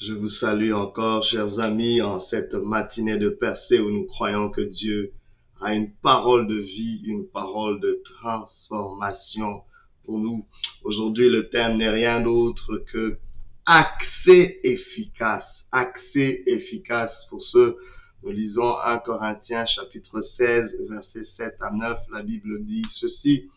[0.00, 4.62] Je vous salue encore, chers amis, en cette matinée de percée où nous croyons que
[4.62, 5.12] Dieu
[5.60, 9.60] a une parole de vie, une parole de transformation
[10.06, 10.46] pour nous.
[10.82, 13.18] Aujourd'hui, le thème n'est rien d'autre que
[13.66, 15.44] accès efficace.
[15.72, 17.76] Accès efficace pour ceux,
[18.22, 23.50] nous lisons 1 Corinthiens chapitre 16, versets 7 à 9, la Bible dit ceci.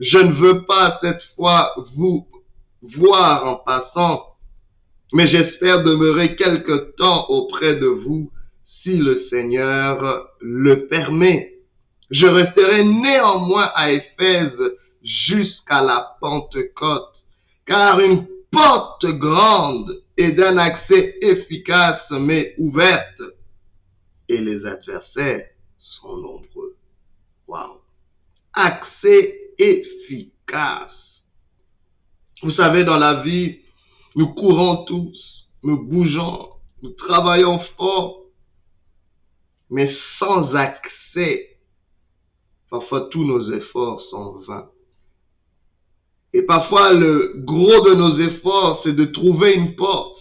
[0.00, 2.26] Je ne veux pas cette fois vous
[2.82, 4.31] voir en passant
[5.12, 8.30] mais j'espère demeurer quelque temps auprès de vous
[8.82, 11.52] si le Seigneur le permet.
[12.10, 14.58] Je resterai néanmoins à Éphèse
[15.28, 17.14] jusqu'à la Pentecôte,
[17.66, 23.22] car une porte grande et d'un accès efficace m'est ouverte,
[24.28, 25.46] et les adversaires
[26.00, 26.76] sont nombreux.
[27.48, 27.80] Wow.
[28.54, 30.90] Accès efficace.
[32.42, 33.61] Vous savez, dans la vie,
[34.14, 36.48] nous courons tous, nous bougeons,
[36.82, 38.20] nous travaillons fort,
[39.70, 41.56] mais sans accès,
[42.70, 44.68] parfois tous nos efforts sont vains.
[46.34, 50.18] Et parfois le gros de nos efforts, c'est de trouver une porte.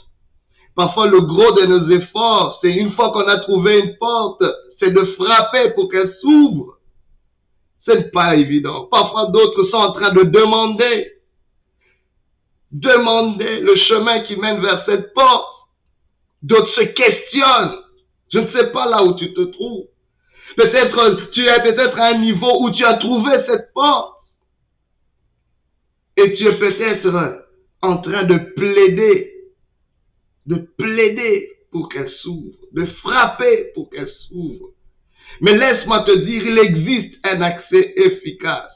[0.76, 4.44] Parfois le gros de nos efforts, c'est une fois qu'on a trouvé une porte,
[4.80, 6.78] c'est de frapper pour qu'elle s'ouvre.
[7.88, 8.88] C'est pas évident.
[8.92, 11.11] Parfois d'autres sont en train de demander
[12.72, 15.47] demander le chemin qui mène vers cette porte.
[16.41, 17.80] D'autres se questionnent.
[18.33, 19.88] Je ne sais pas là où tu te trouves.
[20.58, 24.17] Peut-être tu es peut-être à un niveau où tu as trouvé cette porte.
[26.17, 27.45] Et tu es peut-être
[27.81, 29.33] en train de plaider,
[30.45, 34.69] de plaider pour qu'elle s'ouvre, de frapper pour qu'elle s'ouvre.
[35.39, 38.72] Mais laisse-moi te dire, il existe un accès efficace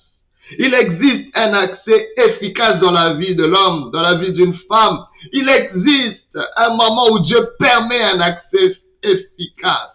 [0.58, 5.00] il existe un accès efficace dans la vie de l'homme, dans la vie d'une femme.
[5.34, 9.92] Il existe un moment où Dieu permet un accès efficace.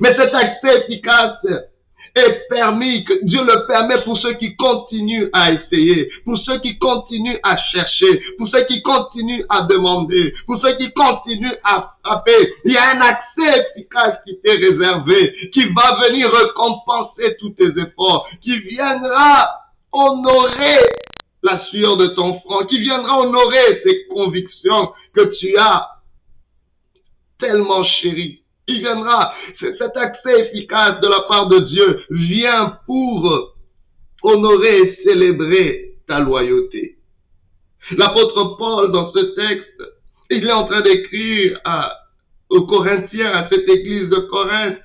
[0.00, 1.38] Mais cet accès efficace
[2.16, 6.78] est permis, que Dieu le permet pour ceux qui continuent à essayer, pour ceux qui
[6.78, 12.54] continuent à chercher, pour ceux qui continuent à demander, pour ceux qui continuent à frapper.
[12.64, 17.68] Il y a un accès efficace qui t'est réservé, qui va venir récompenser tous tes
[17.80, 19.65] efforts, qui viendra
[19.96, 20.80] honorer
[21.42, 25.88] la sueur de ton front, qui viendra honorer tes convictions que tu as
[27.38, 28.42] tellement chéries.
[28.68, 33.54] Il viendra, cet accès efficace de la part de Dieu vient pour
[34.22, 36.96] honorer et célébrer ta loyauté.
[37.92, 39.82] L'apôtre Paul, dans ce texte,
[40.30, 41.60] il est en train d'écrire
[42.48, 44.78] aux Corinthiens, à cette église de Corinthe,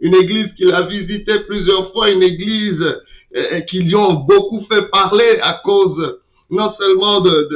[0.00, 2.84] une église qu'il a visitée plusieurs fois, une église
[3.68, 6.20] qui lui ont beaucoup fait parler à cause
[6.50, 7.48] non seulement de,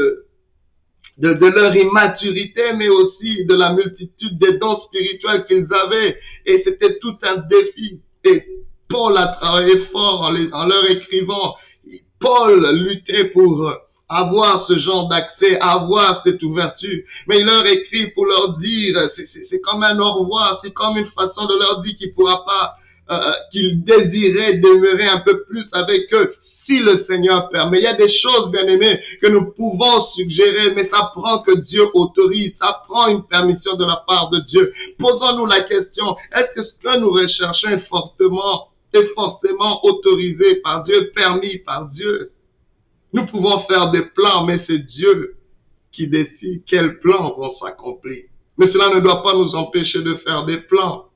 [1.18, 6.18] de, de, leur immaturité, mais aussi de la multitude des dons spirituels qu'ils avaient.
[6.46, 8.00] Et c'était tout un défi.
[8.24, 8.44] Et
[8.88, 11.54] Paul a travaillé fort en, en leur écrivant.
[12.18, 13.72] Paul luttait pour
[14.08, 17.02] avoir ce genre d'accès, avoir cette ouverture.
[17.28, 19.10] Mais il leur écrit pour leur dire,
[19.48, 22.44] c'est comme un au revoir, c'est comme une façon de leur dire qu'il ne pourra
[22.44, 22.74] pas
[23.10, 26.34] euh, euh, qu'il désirait demeurer un peu plus avec eux
[26.66, 27.78] si le Seigneur permet.
[27.78, 31.58] Il y a des choses, bien aimées, que nous pouvons suggérer, mais ça prend que
[31.62, 34.72] Dieu autorise, ça prend une permission de la part de Dieu.
[34.98, 40.84] Posons-nous la question, est-ce que ce que nous recherchons est fortement, est forcément autorisé par
[40.84, 42.30] Dieu, permis par Dieu?
[43.12, 45.34] Nous pouvons faire des plans, mais c'est Dieu
[45.92, 48.24] qui décide quels plans vont s'accomplir.
[48.58, 51.06] Mais cela ne doit pas nous empêcher de faire des plans.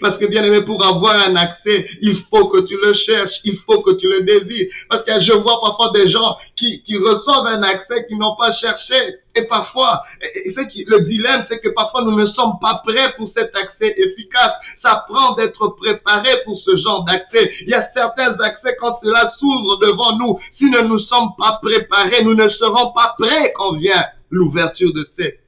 [0.00, 3.58] Parce que bien aimé, pour avoir un accès, il faut que tu le cherches, il
[3.66, 4.68] faut que tu le désires.
[4.88, 8.52] Parce que je vois parfois des gens qui, qui reçoivent un accès qu'ils n'ont pas
[8.60, 9.16] cherché.
[9.34, 13.30] Et parfois, et qui, le dilemme, c'est que parfois nous ne sommes pas prêts pour
[13.36, 14.52] cet accès efficace.
[14.84, 17.52] Ça prend d'être préparé pour ce genre d'accès.
[17.62, 20.38] Il y a certains accès quand cela s'ouvre devant nous.
[20.58, 25.08] Si nous ne sommes pas préparés, nous ne serons pas prêts quand vient l'ouverture de
[25.16, 25.40] cette,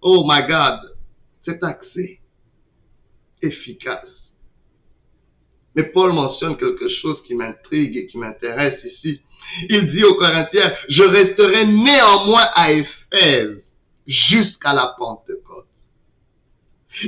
[0.00, 0.80] oh my God,
[1.44, 2.21] cet accès
[3.42, 4.08] efficace.
[5.74, 9.20] Mais Paul mentionne quelque chose qui m'intrigue et qui m'intéresse ici.
[9.68, 13.62] Il dit aux Corinthiens, je resterai néanmoins à Éphèse
[14.06, 15.66] jusqu'à la Pentecôte.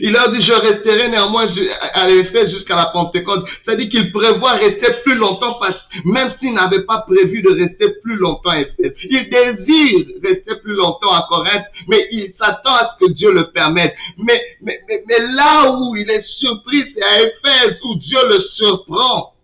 [0.02, 1.46] Il leur dit, je resterai néanmoins
[1.92, 3.44] à l'effet jusqu'à la Pentecôte.
[3.64, 5.58] C'est-à-dire qu'il prévoit rester plus longtemps,
[6.04, 8.92] même s'il n'avait pas prévu de rester plus longtemps à Éphèse.
[9.10, 13.50] Il désire rester plus longtemps à Corinthe, mais il s'attend à ce que Dieu le
[13.50, 13.94] permette.
[14.18, 19.34] Mais, mais, mais, là où il est surpris, c'est à Éphèse où Dieu le surprend.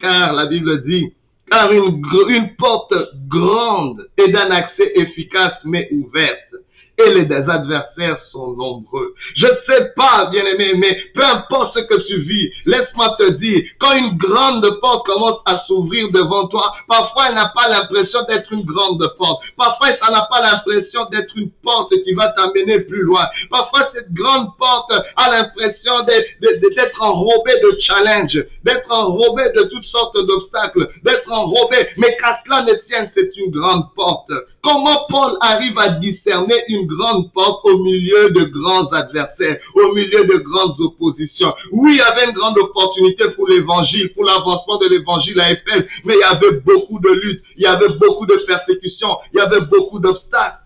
[0.00, 1.12] Car la Bible dit,
[1.50, 2.94] car une, une porte
[3.28, 6.54] grande et d'un accès efficace m'est ouverte
[6.98, 9.14] et les adversaires sont nombreux.
[9.36, 13.64] Je ne sais pas, bien-aimé, mais peu importe ce que tu vis, laisse-moi te dire,
[13.80, 18.52] quand une grande porte commence à s'ouvrir devant toi, parfois elle n'a pas l'impression d'être
[18.52, 19.42] une grande porte.
[19.56, 23.26] Parfois ça n'a pas l'impression d'être une porte qui va t'amener plus loin.
[23.50, 30.16] Parfois cette grande porte a l'impression d'être enrobée de challenge, d'être enrobée de toutes sortes
[30.16, 34.30] d'obstacles, d'être enrobée, mais qu'à cela ne tienne, c'est une grande porte.
[34.62, 40.24] Comment Paul arrive à discerner une grande porte au milieu de grands adversaires, au milieu
[40.24, 44.88] de grandes oppositions Oui, il y avait une grande opportunité pour l'évangile, pour l'avancement de
[44.88, 48.36] l'évangile à Éphèse, mais il y avait beaucoup de luttes, il y avait beaucoup de
[48.46, 50.58] persécutions, il y avait beaucoup d'obstacles.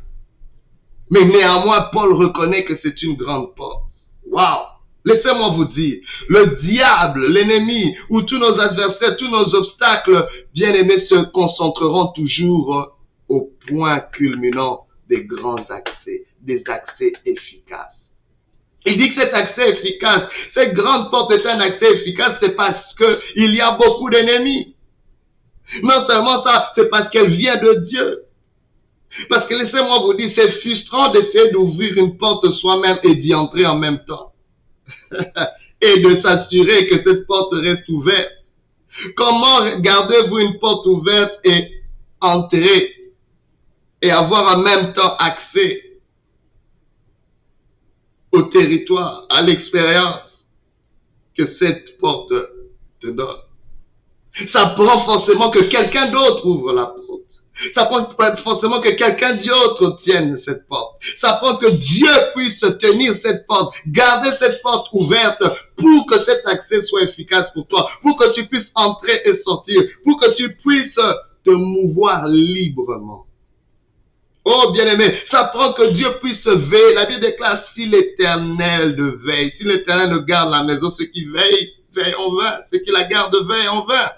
[1.10, 3.84] Mais néanmoins, Paul reconnaît que c'est une grande porte.
[4.30, 4.66] Waouh
[5.04, 11.06] Laissez-moi vous dire, le diable, l'ennemi, ou tous nos adversaires, tous nos obstacles, bien aimés,
[11.08, 12.98] se concentreront toujours
[13.28, 17.96] au point culminant des grands accès, des accès efficaces.
[18.86, 20.22] Il dit que cet accès efficace,
[20.56, 24.74] cette grande porte est un accès efficace, c'est parce qu'il y a beaucoup d'ennemis.
[25.82, 28.22] Non seulement ça, c'est parce qu'elle vient de Dieu.
[29.28, 33.66] Parce que laissez-moi vous dire, c'est frustrant d'essayer d'ouvrir une porte soi-même et d'y entrer
[33.66, 34.32] en même temps.
[35.80, 38.32] et de s'assurer que cette porte reste ouverte.
[39.16, 41.70] Comment gardez-vous une porte ouverte et
[42.20, 42.97] entrer
[44.02, 45.88] et avoir en même temps accès
[48.32, 50.20] au territoire, à l'expérience
[51.36, 52.32] que cette porte
[53.00, 53.38] te donne.
[54.52, 57.22] Ça prend forcément que quelqu'un d'autre ouvre la porte.
[57.76, 58.06] Ça prend
[58.44, 60.96] forcément que quelqu'un d'autre tienne cette porte.
[61.20, 65.42] Ça prend que Dieu puisse tenir cette porte, garder cette porte ouverte
[65.76, 69.82] pour que cet accès soit efficace pour toi, pour que tu puisses entrer et sortir,
[70.04, 70.94] pour que tu puisses
[71.44, 73.27] te mouvoir librement.
[74.50, 76.94] Oh bien-aimé, ça prend que Dieu puisse veiller.
[76.94, 81.26] La Bible déclare si l'éternel de veille, si l'éternel ne garde la maison, ceux qui
[81.26, 82.60] veillent, veillent en vain.
[82.72, 84.08] Ceux qui la gardent veillent en vain.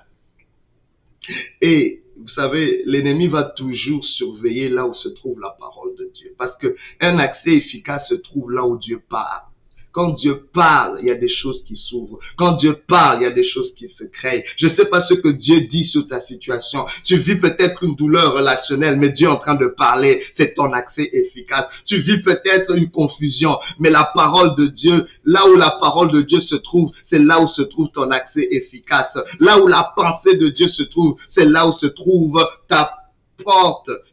[1.61, 6.33] Et vous savez, l'ennemi va toujours surveiller là où se trouve la parole de Dieu.
[6.39, 9.50] Parce que un accès efficace se trouve là où Dieu parle.
[9.93, 12.21] Quand Dieu parle, il y a des choses qui s'ouvrent.
[12.37, 14.45] Quand Dieu parle, il y a des choses qui se créent.
[14.61, 16.87] Je ne sais pas ce que Dieu dit sur ta situation.
[17.07, 20.23] Tu vis peut-être une douleur relationnelle, mais Dieu est en train de parler.
[20.39, 21.67] C'est ton accès efficace.
[21.87, 26.23] Tu vis peut-être une confusion, mais la parole de Dieu, là où la parole de
[26.23, 29.13] Dieu se trouve, c'est là où se trouve ton accès efficace.
[29.41, 32.39] Là où la pensée de Dieu se trouve, c'est là où se trouve
[32.69, 33.00] ta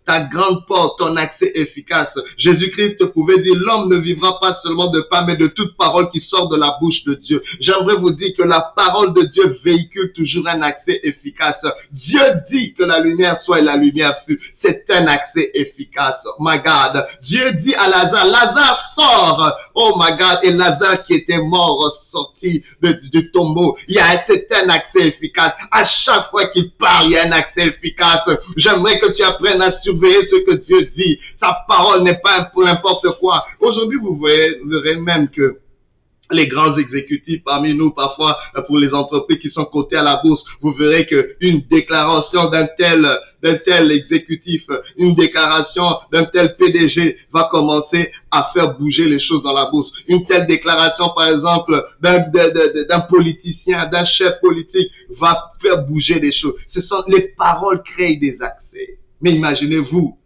[0.06, 2.10] ta grande porte, ton accès efficace.
[2.38, 6.22] Jésus-Christ pouvait dire, l'homme ne vivra pas seulement de pain, mais de toute parole qui
[6.30, 7.44] sort de la bouche de Dieu.
[7.60, 11.60] J'aimerais vous dire que la parole de Dieu véhicule toujours un accès efficace.
[11.92, 12.22] Dieu
[12.52, 14.40] dit que la lumière soit et la lumière fut.
[14.64, 16.16] C'est un accès efficace.
[16.40, 17.06] My God.
[17.24, 19.58] Dieu dit à Lazare, Lazare sort.
[19.76, 20.40] Oh my God.
[20.44, 23.78] Et Lazare qui était mort sorti du tombeau.
[23.88, 25.54] Il y a un accès efficace.
[25.72, 28.24] À chaque fois qu'il parle, il y a un accès efficace.
[28.58, 31.20] J'aimerais que tu apprennes à surveiller ce que Dieu dit.
[31.42, 33.46] Sa parole n'est pas pour n'importe quoi.
[33.60, 35.60] Aujourd'hui, vous verrez même que
[36.32, 38.38] les grands exécutifs parmi nous, parfois
[38.68, 42.68] pour les entreprises qui sont cotées à la bourse, vous verrez que une déclaration d'un
[42.78, 43.08] tel
[43.44, 44.64] d'un tel exécutif,
[44.98, 49.92] une déclaration d'un tel PDG va commencer à faire bouger les choses dans la bourse.
[50.08, 56.56] Une telle déclaration, par exemple, d'un politicien, d'un chef politique va faire bouger les choses.
[56.74, 58.98] Ce sont les paroles créent des accès.
[59.22, 60.18] Mais imaginez-vous,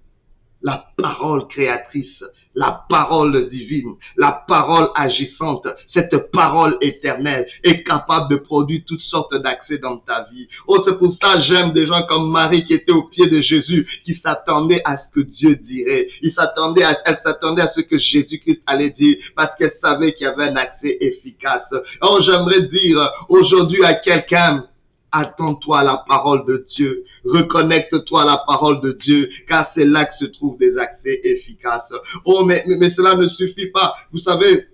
[0.63, 2.23] la parole créatrice
[2.55, 9.33] la parole divine, la parole agissante, cette parole éternelle est capable de produire toutes sortes
[9.35, 10.47] d'accès dans ta vie.
[10.67, 13.87] Oh, c'est pour ça j'aime des gens comme Marie qui était au pied de Jésus,
[14.05, 16.07] qui s'attendait à ce que Dieu dirait.
[16.21, 20.27] Il s'attendait à, elle s'attendait à ce que Jésus-Christ allait dire parce qu'elle savait qu'il
[20.27, 21.67] y avait un accès efficace.
[22.01, 22.97] Oh, j'aimerais dire
[23.29, 24.65] aujourd'hui à quelqu'un,
[25.11, 27.03] Attends-toi à la parole de Dieu.
[27.25, 31.91] Reconnecte-toi à la parole de Dieu, car c'est là que se trouvent des accès efficaces.
[32.25, 33.93] Oh, mais, mais, cela ne suffit pas.
[34.11, 34.65] Vous savez,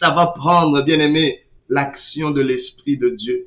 [0.00, 3.46] ça va prendre, bien aimé, l'action de l'Esprit de Dieu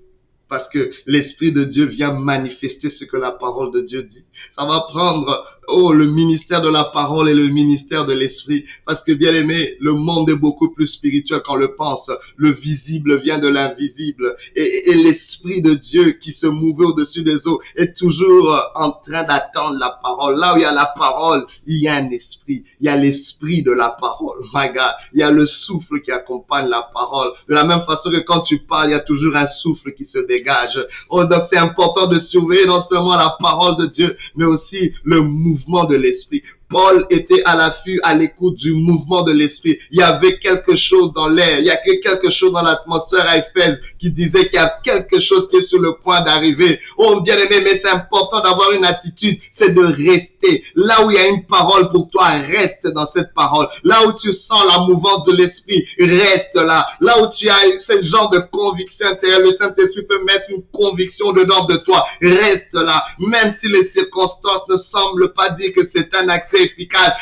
[0.52, 4.26] parce que l'Esprit de Dieu vient manifester ce que la parole de Dieu dit.
[4.58, 9.04] Ça va prendre, oh, le ministère de la parole et le ministère de l'Esprit, parce
[9.04, 12.10] que bien aimé, le monde est beaucoup plus spirituel qu'on le pense.
[12.38, 14.36] Le visible vient de l'invisible.
[14.56, 19.24] Et, et l'Esprit de Dieu qui se mouvait au-dessus des eaux est toujours en train
[19.24, 20.40] d'attendre la parole.
[20.40, 22.96] Là où il y a la parole, il y a un esprit il y a
[22.96, 24.40] l'esprit de la parole.
[24.54, 24.70] My.
[25.14, 27.32] Il y a le souffle qui accompagne la parole.
[27.48, 30.08] De la même façon que quand tu parles, il y a toujours un souffle qui
[30.12, 30.78] se dégage.
[31.10, 35.22] Oh, donc c'est important de surveiller non seulement la parole de Dieu, mais aussi le
[35.22, 36.44] mouvement de l'esprit.
[36.72, 39.78] Paul était à l'affût, à l'écoute du mouvement de l'esprit.
[39.92, 43.38] Il y avait quelque chose dans l'air, il y a quelque chose dans l'atmosphère à
[43.38, 46.80] Éphèse qui disait qu'il y a quelque chose qui est sur le point d'arriver.
[46.98, 50.64] Oh bien aimé, mais c'est important d'avoir une attitude, c'est de rester.
[50.76, 53.68] Là où il y a une parole pour toi, reste dans cette parole.
[53.84, 56.88] Là où tu sens la mouvance de l'esprit, reste là.
[57.02, 61.34] Là où tu as ce genre de conviction intérieure, le Saint-Esprit peut mettre une conviction
[61.34, 62.06] dedans de toi.
[62.22, 63.04] Reste là.
[63.20, 66.61] Même si les circonstances ne semblent pas dire que c'est un accès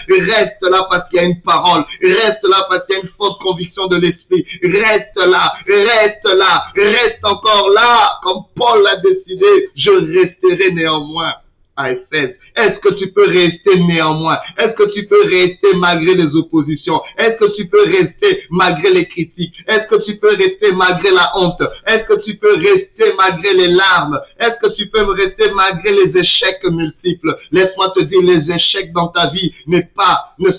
[0.10, 1.84] reste là parce qu'il y a une parole.
[2.02, 4.46] Reste là parce qu'il y a une forte conviction de l'esprit.
[4.64, 5.54] Reste là.
[5.68, 6.66] Reste là.
[6.76, 8.20] Reste encore là.
[8.24, 11.34] Comme Paul l'a décidé, je resterai néanmoins.
[11.82, 14.38] Est-ce que tu peux rester néanmoins?
[14.58, 17.02] Est-ce que tu peux rester malgré les oppositions?
[17.18, 19.56] Est-ce que tu peux rester malgré les critiques?
[19.68, 21.62] Est-ce que tu peux rester malgré la honte?
[21.88, 24.20] Est-ce que tu peux rester malgré les larmes?
[24.40, 27.38] Est-ce que tu peux rester malgré les échecs multiples?
[27.52, 29.80] Laisse-moi te dire, les échecs dans ta vie ne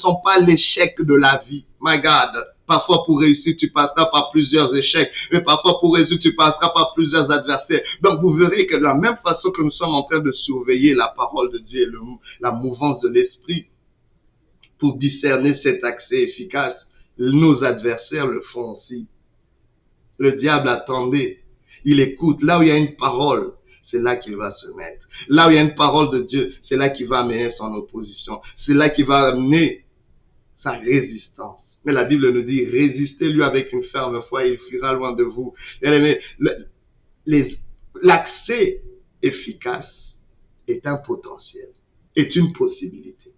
[0.01, 1.65] sont pas l'échec de la vie.
[1.81, 2.45] My God.
[2.67, 5.11] Parfois, pour réussir, tu passeras par plusieurs échecs.
[5.33, 7.81] Mais parfois, pour réussir, tu passeras par plusieurs adversaires.
[8.03, 10.95] Donc, vous verrez que de la même façon que nous sommes en train de surveiller
[10.95, 13.67] la parole de Dieu et la mouvance de l'esprit
[14.79, 16.77] pour discerner cet accès efficace,
[17.19, 19.07] nos adversaires le font aussi.
[20.19, 21.41] Le diable attendait.
[21.85, 22.43] Il écoute.
[22.43, 23.53] Là où il y a une parole,
[23.91, 25.03] c'est là qu'il va se mettre.
[25.29, 27.75] Là où il y a une parole de Dieu, c'est là qu'il va amener son
[27.75, 28.41] opposition.
[28.67, 29.85] C'est là qu'il va amener
[30.63, 31.60] sa résistance.
[31.85, 35.55] Mais la Bible nous dit, résistez-lui avec une ferme foi il fuira loin de vous.
[38.03, 38.83] L'accès
[39.23, 39.91] efficace
[40.69, 41.69] est un potentiel,
[42.17, 43.33] est une possibilité.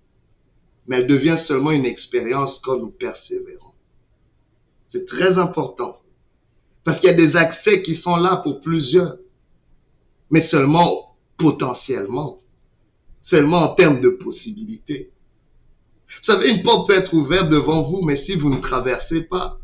[0.86, 3.72] Mais elle devient seulement une expérience quand nous persévérons.
[4.90, 5.98] C'est très important.
[6.84, 9.16] Parce qu'il y a des accès qui sont là pour plusieurs.
[10.30, 12.38] Mais seulement potentiellement.
[13.26, 15.10] Seulement en termes de possibilités.
[16.20, 19.58] Vous savez, une porte peut être ouverte devant vous, mais si vous ne traversez pas,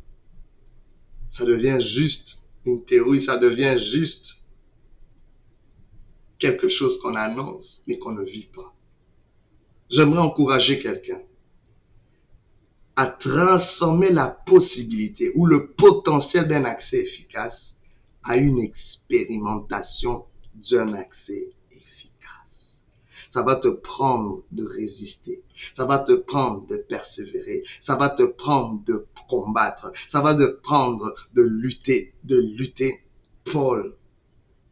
[1.37, 2.37] ça devient juste
[2.67, 4.25] une théorie, ça devient juste
[6.39, 8.73] quelque chose qu'on annonce, mais qu'on ne vit pas.
[9.91, 11.21] J'aimerais encourager quelqu'un
[12.97, 17.55] à transformer la possibilité ou le potentiel d'un accès efficace
[18.25, 20.25] à une expérimentation
[20.71, 21.53] d'un accès
[23.33, 25.43] ça va te prendre de résister.
[25.77, 27.63] Ça va te prendre de persévérer.
[27.87, 29.93] Ça va te prendre de combattre.
[30.13, 33.01] Ça va te prendre de lutter, de lutter.
[33.53, 33.95] Paul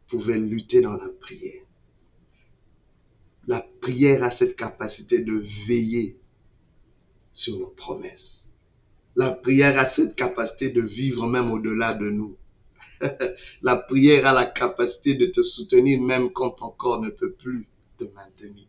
[0.09, 1.61] pouvait lutter dans la prière.
[3.47, 6.17] La prière a cette capacité de veiller
[7.35, 8.11] sur nos promesses.
[9.15, 12.35] La prière a cette capacité de vivre même au-delà de nous.
[13.61, 17.67] la prière a la capacité de te soutenir même quand ton corps ne peut plus
[17.97, 18.67] te maintenir.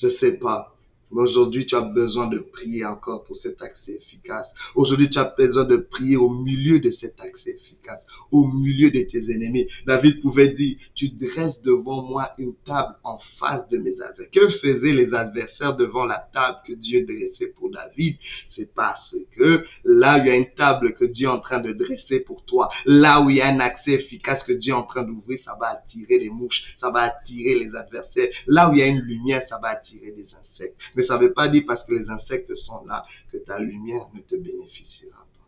[0.00, 0.77] Je sais pas.
[1.10, 4.46] Mais aujourd'hui, tu as besoin de prier encore pour cet accès efficace.
[4.74, 8.00] Aujourd'hui, tu as besoin de prier au milieu de cet accès efficace,
[8.30, 9.66] au milieu de tes ennemis.
[9.86, 14.30] David pouvait dire, tu dresses devant moi une table en face de mes adversaires.
[14.32, 18.16] Que faisaient les adversaires devant la table que Dieu dressait pour David?
[18.54, 21.60] C'est parce que là où il y a une table que Dieu est en train
[21.60, 24.76] de dresser pour toi, là où il y a un accès efficace que Dieu est
[24.76, 28.28] en train d'ouvrir, ça va attirer les mouches, ça va attirer les adversaires.
[28.46, 30.76] Là où il y a une lumière, ça va attirer des insectes.
[30.98, 34.06] Mais ça ne veut pas dire parce que les insectes sont là que ta lumière
[34.14, 35.46] ne te bénéficiera pas.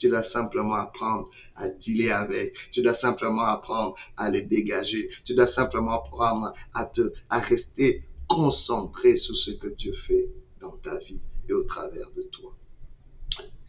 [0.00, 2.54] Tu dois simplement apprendre à dealer avec.
[2.72, 5.10] Tu dois simplement apprendre à les dégager.
[5.26, 10.26] Tu dois simplement apprendre à te, à rester concentré sur ce que Dieu fait
[10.60, 12.52] dans ta vie et au travers de toi.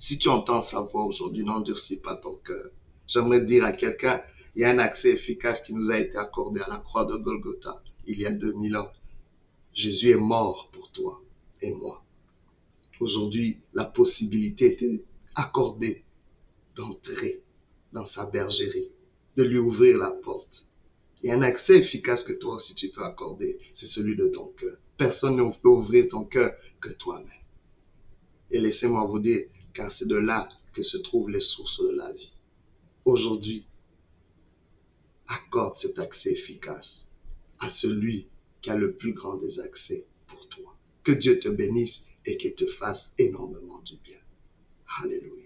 [0.08, 2.66] Si tu entends sa voix aujourd'hui, n'endurcis pas ton cœur.
[3.14, 4.22] J'aimerais dire à quelqu'un,
[4.56, 7.16] il y a un accès efficace qui nous a été accordé à la croix de
[7.16, 8.90] Golgotha il y a 2000 ans.
[9.76, 11.22] Jésus est mort pour toi
[11.62, 12.02] et moi.
[13.02, 15.02] Aujourd'hui, la possibilité est
[15.36, 16.04] accordée
[16.78, 17.42] d'entrer
[17.92, 18.90] dans sa bergerie,
[19.36, 20.48] de lui ouvrir la porte.
[21.22, 24.28] Il y a un accès efficace que toi aussi tu peux accorder, c'est celui de
[24.30, 24.78] ton cœur.
[24.98, 27.28] Personne ne peut ouvrir ton cœur que toi-même.
[28.52, 29.42] Et laissez-moi vous dire,
[29.74, 32.32] car c'est de là que se trouvent les sources de la vie.
[33.04, 33.66] Aujourd'hui,
[35.28, 36.88] accorde cet accès efficace
[37.60, 38.28] à celui
[38.66, 40.76] qui a le plus grand des accès pour toi.
[41.04, 41.94] Que Dieu te bénisse
[42.26, 44.18] et qu'il te fasse énormément du bien.
[45.04, 45.45] Alléluia.